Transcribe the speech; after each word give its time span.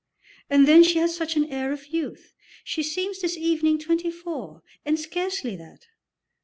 And 0.49 0.67
then 0.67 0.81
she 0.81 0.97
has 0.97 1.15
such 1.15 1.35
an 1.37 1.45
air 1.45 1.71
of 1.71 1.85
youth; 1.93 2.33
she 2.63 2.81
seems 2.81 3.21
this 3.21 3.37
evening 3.37 3.77
twenty 3.77 4.09
four, 4.09 4.63
and 4.83 4.99
scarcely 4.99 5.55
that. 5.57 5.85